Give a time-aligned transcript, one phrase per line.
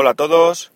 [0.00, 0.70] Hola a todos.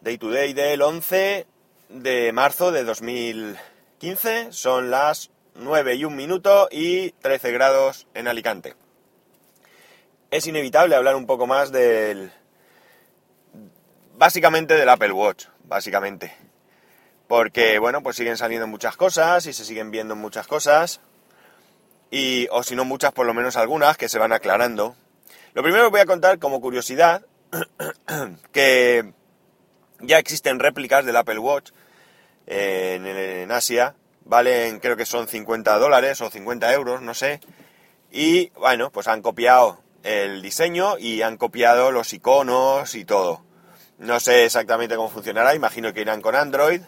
[0.00, 1.46] Day to day del 11
[1.90, 4.50] de marzo de 2015.
[4.50, 8.76] Son las 9 y 1 minuto y 13 grados en Alicante.
[10.30, 12.32] Es inevitable hablar un poco más del...
[14.14, 16.34] Básicamente del Apple Watch, básicamente.
[17.28, 21.02] Porque, bueno, pues siguen saliendo muchas cosas y se siguen viendo muchas cosas.
[22.10, 24.96] Y, o si no muchas, por lo menos algunas que se van aclarando.
[25.52, 27.26] Lo primero que voy a contar como curiosidad,
[28.52, 29.12] que
[30.00, 31.70] ya existen réplicas del Apple Watch
[32.46, 37.40] en, Asia, valen creo que son 50 dólares o 50 euros, no sé.
[38.10, 43.44] Y bueno, pues han copiado el diseño y han copiado los iconos y todo.
[43.98, 46.82] No sé exactamente cómo funcionará, imagino que irán con Android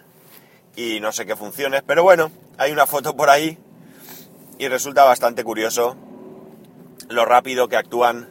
[0.76, 3.58] y no sé qué funciones, pero bueno, hay una foto por ahí
[4.58, 5.96] y resulta bastante curioso
[7.08, 8.28] lo rápido que actúan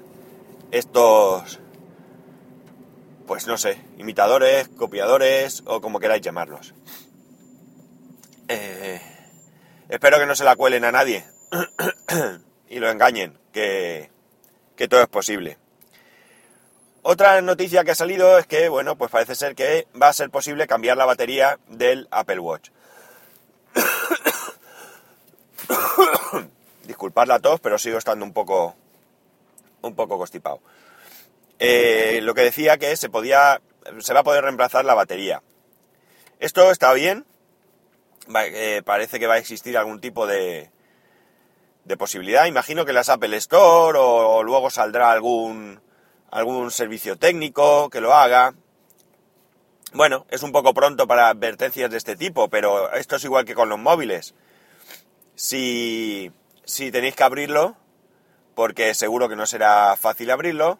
[0.71, 1.62] estos
[3.27, 6.73] pues no sé, imitadores, copiadores o como queráis llamarlos.
[8.47, 9.02] Eh,
[9.89, 11.25] espero que no se la cuelen a nadie
[12.69, 14.09] y lo engañen, que,
[14.75, 15.57] que todo es posible.
[17.05, 20.30] Otra noticia que ha salido es que, bueno, pues parece ser que va a ser
[20.30, 22.69] posible cambiar la batería del Apple Watch.
[26.85, 28.73] Disculpad la tos, pero sigo estando un poco,
[29.81, 30.61] un poco constipado.
[31.66, 33.61] Eh, lo que decía que se podía,
[34.00, 35.42] se va a poder reemplazar la batería.
[36.42, 37.25] Esto está bien.
[38.36, 40.72] Eh, parece que va a existir algún tipo de,
[41.86, 42.47] de posibilidad.
[42.47, 45.80] Imagino que las Apple Store o, luego saldrá algún,
[46.31, 48.53] algún servicio técnico que lo haga.
[49.94, 53.55] Bueno, es un poco pronto para advertencias de este tipo, pero esto es igual que
[53.55, 54.36] con los móviles.
[55.36, 56.30] Si,
[56.66, 57.77] si tenéis que abrirlo,
[58.53, 60.77] porque seguro que no será fácil abrirlo,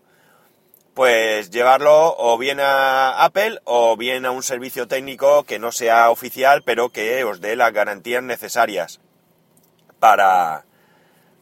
[0.94, 6.10] pues llevarlo o bien a Apple o bien a un servicio técnico que no sea
[6.12, 9.00] oficial, pero que os dé las garantías necesarias
[10.00, 10.66] para,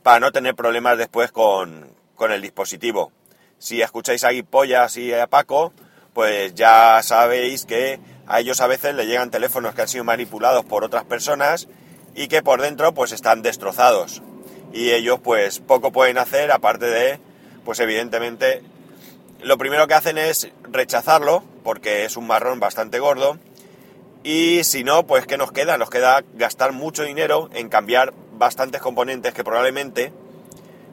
[0.04, 3.12] para no tener problemas después con, con el dispositivo.
[3.58, 5.74] Si escucháis ahí pollas y a Paco,
[6.14, 10.64] pues ya sabéis que a ellos a veces le llegan teléfonos que han sido manipulados
[10.64, 11.68] por otras personas
[12.16, 14.22] y que por dentro pues están destrozados.
[14.74, 17.20] Y ellos pues poco pueden hacer aparte de
[17.66, 18.64] pues evidentemente
[19.44, 23.38] lo primero que hacen es rechazarlo, porque es un marrón bastante gordo.
[24.24, 25.78] Y si no, pues ¿qué nos queda?
[25.78, 30.14] Nos queda gastar mucho dinero en cambiar bastantes componentes que probablemente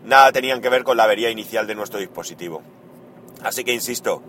[0.04, 2.62] nada tenían que ver con la avería inicial de nuestro dispositivo.
[3.42, 4.22] Así que insisto,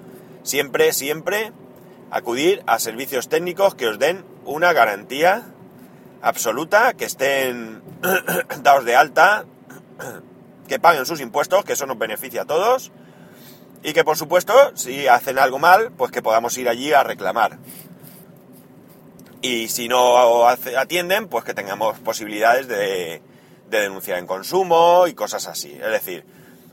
[0.43, 1.53] siempre, siempre
[2.11, 5.45] acudir a servicios técnicos que os den una garantía
[6.21, 7.81] absoluta, que estén
[8.63, 9.45] dados de alta,
[10.67, 12.91] que paguen sus impuestos, que eso nos beneficia a todos
[13.83, 17.57] y que por supuesto, si hacen algo mal, pues que podamos ir allí a reclamar.
[19.41, 23.21] Y si no atienden, pues que tengamos posibilidades de,
[23.69, 25.71] denunciar en consumo y cosas así.
[25.71, 26.25] Es decir,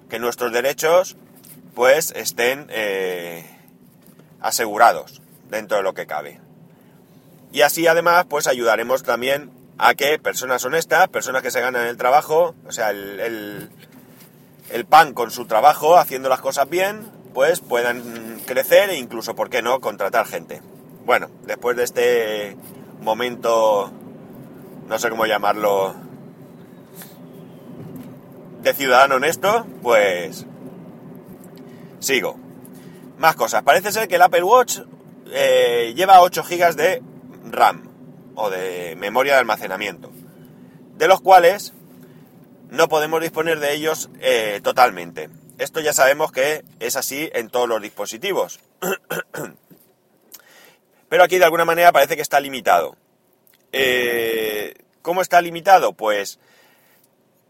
[0.08, 1.16] que nuestros derechos
[1.74, 3.44] pues estén eh,
[4.40, 6.40] asegurados dentro de lo que cabe.
[7.52, 11.96] Y así además pues ayudaremos también a que personas honestas, personas que se ganan el
[11.96, 13.70] trabajo, o sea, el el
[14.88, 19.62] pan con su trabajo, haciendo las cosas bien, pues puedan crecer e incluso, ¿por qué
[19.62, 20.62] no?, contratar gente.
[21.04, 22.56] Bueno, después de este
[23.00, 23.90] momento,
[24.88, 25.94] no sé cómo llamarlo,
[28.62, 30.46] de ciudadano honesto, pues
[32.00, 32.36] sigo.
[33.18, 33.62] Más cosas.
[33.62, 34.80] Parece ser que el Apple Watch
[35.30, 37.02] eh, lleva 8 GB de
[37.50, 37.88] RAM
[38.34, 40.10] o de memoria de almacenamiento,
[40.96, 41.74] de los cuales
[42.70, 45.28] no podemos disponer de ellos eh, totalmente.
[45.58, 48.60] Esto ya sabemos que es así en todos los dispositivos.
[51.08, 52.96] Pero aquí de alguna manera parece que está limitado.
[53.72, 55.92] Eh, ¿Cómo está limitado?
[55.92, 56.38] Pues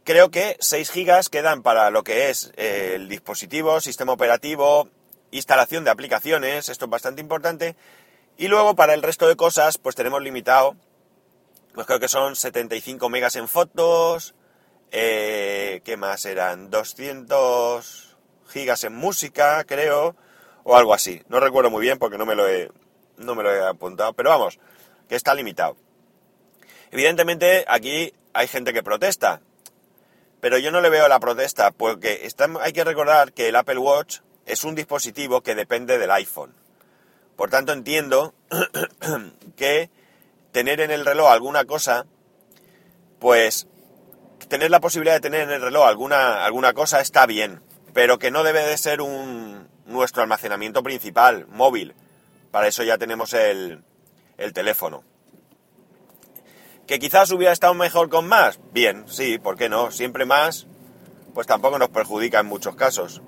[0.05, 4.89] creo que 6 GB quedan para lo que es eh, el dispositivo, sistema operativo,
[5.31, 7.77] instalación de aplicaciones, esto es bastante importante.
[8.37, 10.77] Y luego para el resto de cosas, pues tenemos limitado,
[11.75, 14.35] pues creo que son 75 megas en fotos,
[14.93, 16.71] eh, ¿Qué más eran?
[16.71, 18.17] 200
[18.49, 20.17] gigas en música, creo,
[20.65, 21.23] o algo así.
[21.29, 22.71] No recuerdo muy bien porque no me lo he,
[23.17, 24.59] no me lo he apuntado, pero vamos,
[25.09, 25.77] que está limitado.
[26.91, 29.41] Evidentemente aquí hay gente que protesta,
[30.41, 32.29] pero yo no le veo la protesta porque
[32.61, 36.55] hay que recordar que el Apple Watch es un dispositivo que depende del iPhone.
[37.37, 38.35] Por tanto entiendo
[39.57, 39.91] que
[40.53, 42.07] tener en el reloj alguna cosa,
[43.19, 43.67] pues
[44.49, 47.61] tener la posibilidad de tener en el reloj alguna, alguna cosa está bien,
[47.93, 51.95] pero que no debe de ser un, nuestro almacenamiento principal, móvil.
[52.51, 53.83] Para eso ya tenemos el,
[54.39, 55.05] el teléfono.
[56.87, 58.61] ¿Que quizás hubiera estado mejor con más?
[58.73, 59.91] Bien, sí, ¿por qué no?
[59.91, 60.67] Siempre más,
[61.35, 63.23] pues tampoco nos perjudica en muchos casos.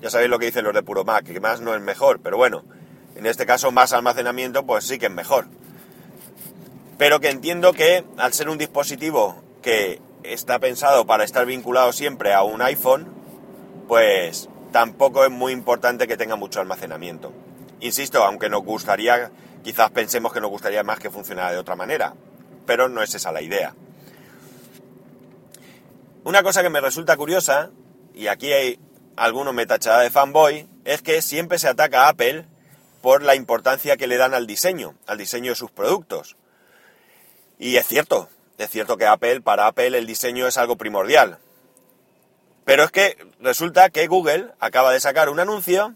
[0.00, 2.36] Ya sabéis lo que dicen los de Puro Mac, que más no es mejor, pero
[2.36, 2.64] bueno,
[3.14, 5.46] en este caso más almacenamiento, pues sí que es mejor.
[6.98, 10.00] Pero que entiendo que al ser un dispositivo que
[10.32, 13.12] está pensado para estar vinculado siempre a un iPhone,
[13.88, 17.32] pues tampoco es muy importante que tenga mucho almacenamiento.
[17.80, 19.30] Insisto, aunque nos gustaría,
[19.62, 22.14] quizás pensemos que nos gustaría más que funcionara de otra manera,
[22.66, 23.74] pero no es esa la idea.
[26.24, 27.70] Una cosa que me resulta curiosa,
[28.14, 28.80] y aquí hay
[29.16, 32.46] algunos me tachará de fanboy, es que siempre se ataca a Apple
[33.00, 36.36] por la importancia que le dan al diseño, al diseño de sus productos.
[37.58, 41.38] Y es cierto, es cierto que Apple, para Apple el diseño es algo primordial.
[42.64, 45.94] Pero es que resulta que Google acaba de sacar un anuncio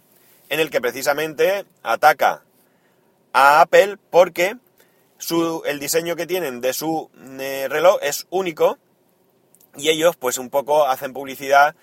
[0.48, 2.42] en el que precisamente ataca
[3.32, 4.56] a Apple porque
[5.66, 8.78] el diseño que tienen de su eh, reloj es único
[9.76, 11.74] y ellos pues un poco hacen publicidad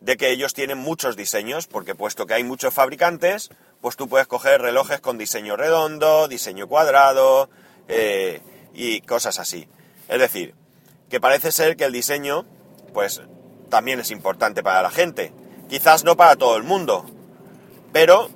[0.00, 3.50] de que ellos tienen muchos diseños, porque puesto que hay muchos fabricantes,
[3.80, 7.50] pues tú puedes coger relojes con diseño redondo, diseño cuadrado
[7.88, 8.40] eh,
[8.72, 9.68] y cosas así.
[10.10, 10.54] Es decir,
[11.08, 12.44] que parece ser que el diseño
[12.92, 13.22] pues
[13.70, 15.32] también es importante para la gente.
[15.68, 17.06] Quizás no para todo el mundo,
[17.92, 18.28] pero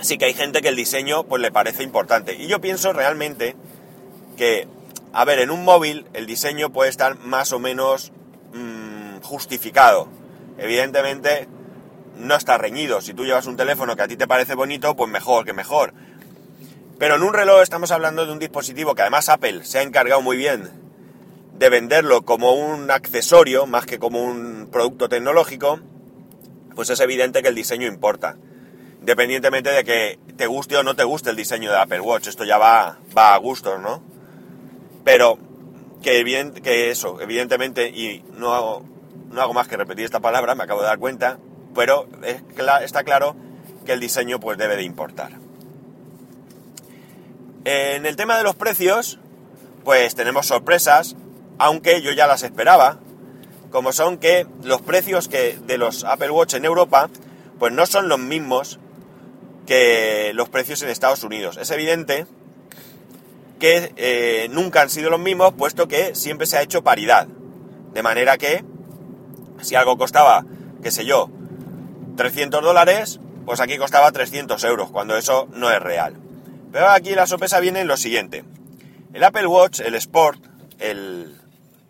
[0.00, 2.34] sí que hay gente que el diseño pues le parece importante.
[2.34, 3.56] Y yo pienso realmente
[4.36, 4.68] que,
[5.14, 8.12] a ver, en un móvil el diseño puede estar más o menos
[8.52, 10.08] mmm, justificado.
[10.58, 11.48] Evidentemente
[12.18, 13.00] no está reñido.
[13.00, 15.94] Si tú llevas un teléfono que a ti te parece bonito, pues mejor que mejor.
[17.02, 20.22] Pero en un reloj estamos hablando de un dispositivo que además Apple se ha encargado
[20.22, 20.70] muy bien
[21.58, 25.80] de venderlo como un accesorio más que como un producto tecnológico,
[26.76, 28.36] pues es evidente que el diseño importa
[29.00, 32.44] independientemente de que te guste o no te guste el diseño de Apple Watch, esto
[32.44, 34.00] ya va, va a gustos, ¿no?
[35.02, 35.38] Pero
[36.04, 38.84] que, que eso, evidentemente, y no hago,
[39.28, 41.40] no hago más que repetir esta palabra, me acabo de dar cuenta,
[41.74, 42.06] pero
[42.80, 43.34] está claro
[43.84, 45.41] que el diseño pues debe de importar.
[47.64, 49.18] En el tema de los precios,
[49.84, 51.16] pues tenemos sorpresas,
[51.58, 52.98] aunque yo ya las esperaba,
[53.70, 57.08] como son que los precios que de los Apple Watch en Europa,
[57.58, 58.80] pues no son los mismos
[59.66, 61.56] que los precios en Estados Unidos.
[61.56, 62.26] Es evidente
[63.60, 67.28] que eh, nunca han sido los mismos, puesto que siempre se ha hecho paridad.
[67.94, 68.64] De manera que
[69.60, 70.44] si algo costaba,
[70.82, 71.30] qué sé yo,
[72.16, 76.21] 300 dólares, pues aquí costaba 300 euros, cuando eso no es real.
[76.72, 78.44] Pero aquí la sorpresa viene en lo siguiente.
[79.12, 80.42] El Apple Watch, el Sport,
[80.78, 81.36] el,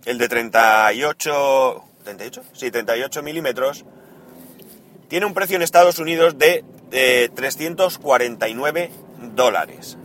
[0.04, 1.84] el de 38...
[2.04, 2.42] ¿38?
[2.52, 3.84] Sí, 38 milímetros,
[5.08, 8.90] tiene un precio en Estados Unidos de de 349
[9.34, 9.96] dólares.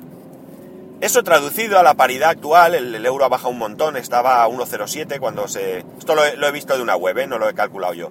[1.01, 5.19] Eso traducido a la paridad actual, el, euro ha bajado un montón, estaba a 1,07
[5.19, 5.79] cuando se...
[5.99, 7.27] Esto lo he, visto de una web, ¿eh?
[7.27, 8.09] no lo he calculado yo.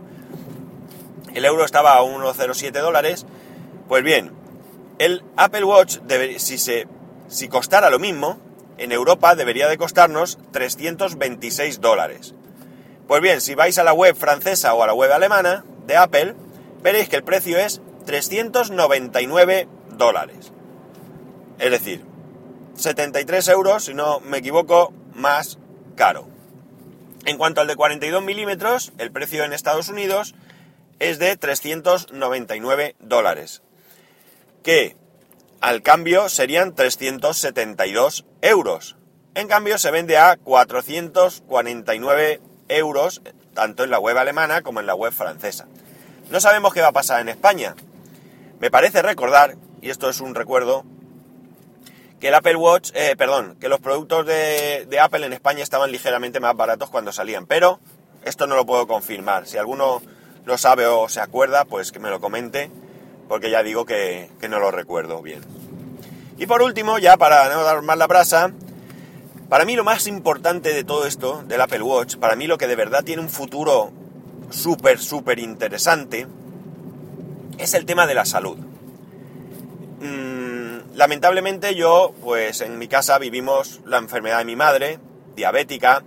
[1.35, 3.27] El euro estaba a 1,07 dólares.
[3.89, 4.31] Pues bien,
[4.98, 5.98] el Apple Watch,
[6.38, 6.87] si, se,
[7.28, 8.38] si costara lo mismo,
[8.78, 12.34] en Europa debería de costarnos 326 dólares.
[13.06, 16.34] Pues bien, si vais a la web francesa o a la web alemana de Apple,
[16.82, 20.53] veréis que el precio es 399 dólares.
[21.58, 22.05] Es decir,
[22.74, 25.58] 73 euros, si no me equivoco, más
[25.94, 26.29] caro.
[27.24, 30.34] En cuanto al de 42 milímetros, el precio en Estados Unidos
[30.98, 33.62] es de 399 dólares.
[34.67, 34.96] Que
[35.61, 38.96] al cambio serían 372 euros.
[39.37, 43.23] En cambio se vende a 449 euros
[43.55, 45.69] tanto en la web alemana como en la web francesa.
[46.31, 47.77] No sabemos qué va a pasar en España.
[48.58, 50.85] Me parece recordar, y esto es un recuerdo,
[52.19, 56.41] que el Apple Watch, eh, perdón, que los productos de, Apple en España estaban ligeramente
[56.41, 57.79] más baratos cuando salían, pero
[58.25, 59.46] esto no lo puedo confirmar.
[59.46, 60.03] Si alguno
[60.44, 62.73] lo sabe o se acuerda, pues que me lo comente,
[63.29, 65.41] porque ya digo que, no lo recuerdo bien.
[66.39, 68.53] Y por último, ya para no dar más la brasa,
[69.49, 72.67] para mí lo más importante de todo esto, del Apple Watch, para mí lo que
[72.67, 73.91] de verdad tiene un futuro
[74.51, 76.27] súper, súper interesante,
[77.59, 78.59] es el tema de la salud.
[80.01, 84.99] Mm, lamentablemente yo, pues en mi casa vivimos la enfermedad de mi madre,
[85.35, 86.03] diabética,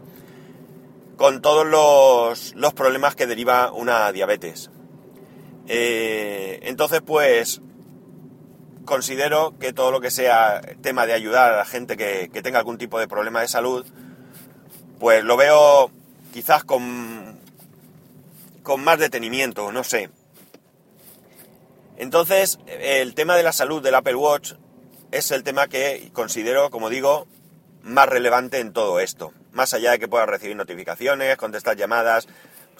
[1.19, 1.67] con todos
[2.55, 4.71] los, problemas que deriva una diabetes.
[5.69, 7.61] Eh, entonces, pues
[8.85, 12.57] considero que todo lo que sea tema de ayudar a la gente que, que tenga
[12.57, 13.85] algún tipo de problema de salud,
[14.99, 15.91] pues lo veo
[16.33, 17.39] quizás con,
[18.63, 20.09] con más detenimiento, no sé.
[21.97, 24.53] Entonces, el tema de la salud del Apple Watch
[25.11, 27.27] es el tema que considero, como digo,
[27.83, 29.33] más relevante en todo esto.
[29.51, 32.27] Más allá de que puedas recibir notificaciones, contestar llamadas,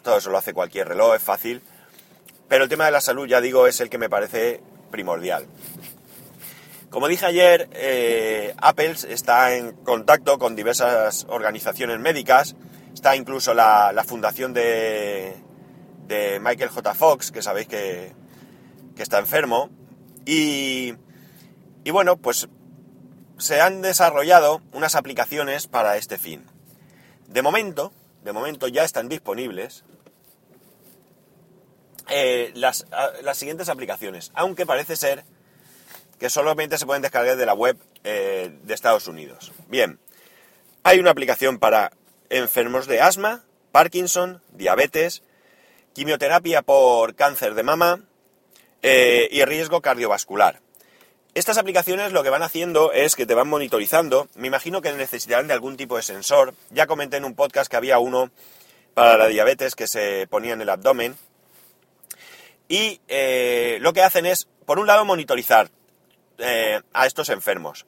[0.02, 1.62] todo eso lo hace cualquier reloj, es fácil.
[2.50, 5.46] Pero el tema de la salud, ya digo, es el que me parece primordial.
[6.90, 12.56] Como dije ayer, eh, Apple está en contacto con diversas organizaciones médicas.
[12.92, 15.36] Está incluso la, fundación de,
[16.08, 16.96] de, Michael J.
[16.96, 18.14] Fox, que sabéis que,
[18.96, 19.70] que está enfermo.
[20.26, 20.96] Y,
[21.84, 22.50] y bueno, pues
[23.38, 26.44] se han desarrollado unas aplicaciones para este fin.
[27.28, 29.86] De momento, de momento ya están disponibles
[32.10, 32.86] eh, las,
[33.24, 35.24] las, siguientes aplicaciones, aunque parece ser
[36.20, 39.52] que solamente se pueden descargar de la web eh, de Estados Unidos.
[39.68, 40.00] Bien,
[40.84, 41.92] hay una aplicación para
[42.30, 45.24] enfermos de asma, Parkinson, diabetes,
[45.94, 48.02] quimioterapia por cáncer de mama
[48.82, 50.62] eh, y riesgo cardiovascular.
[51.36, 54.28] Estas aplicaciones lo que van haciendo es que te van monitorizando.
[54.36, 56.54] Me imagino que necesitarán de algún tipo de sensor.
[56.72, 58.32] Ya comenté en un podcast que había uno
[58.94, 61.16] para la diabetes que se ponía en el abdomen
[62.70, 65.70] y eh, lo que hacen es, por un lado, monitorizar
[66.38, 67.86] eh, a estos enfermos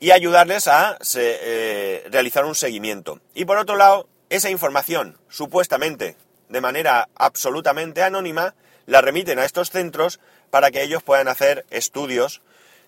[0.00, 3.20] y ayudarles a eh, realizar un seguimiento.
[3.34, 6.16] Y por otro lado, esa información, supuestamente
[6.48, 8.54] de manera absolutamente anónima,
[8.86, 12.40] la remiten a estos centros para que ellos puedan hacer estudios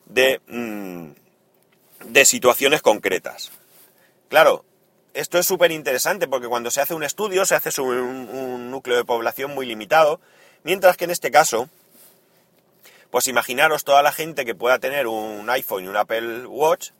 [0.07, 1.11] de, mm,
[2.07, 3.51] de situaciones concretas.
[4.29, 4.65] Claro,
[5.13, 8.97] esto es súper interesante porque cuando se hace un estudio se hace sobre un núcleo
[8.97, 10.21] de población muy limitado
[10.65, 11.69] Mientras que en este caso,
[13.11, 16.91] pues imaginaros toda la gente que pueda tener un iPhone y un Apple Watch,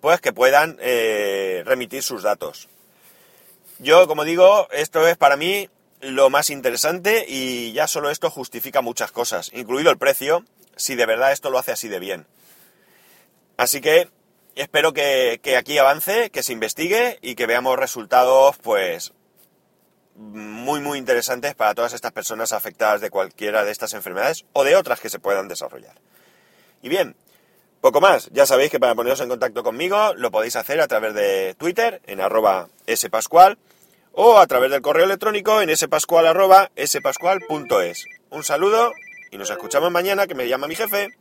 [0.00, 2.68] pues que puedan eh, remitir sus datos.
[3.78, 5.68] Yo, como digo, esto es para mí
[6.00, 10.44] lo más interesante y ya solo esto justifica muchas cosas, incluido el precio,
[10.76, 12.26] si de verdad esto lo hace así de bien.
[13.56, 14.08] Así que
[14.54, 19.12] espero que, que aquí avance, que se investigue y que veamos resultados, pues,
[20.16, 24.76] muy muy interesantes para todas estas personas afectadas de cualquiera de estas enfermedades o de
[24.76, 25.94] otras que se puedan desarrollar.
[26.82, 27.16] Y bien,
[27.80, 28.28] poco más.
[28.32, 32.00] Ya sabéis que para poneros en contacto conmigo lo podéis hacer a través de Twitter
[32.06, 33.58] en arroba spascual
[34.12, 38.06] o a través del correo electrónico en spascual arroba spascual.es.
[38.30, 38.92] Un saludo
[39.30, 41.16] y nos escuchamos mañana que me llama mi jefe.